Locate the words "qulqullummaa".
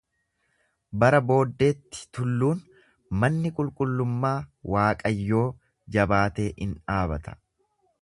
3.61-4.35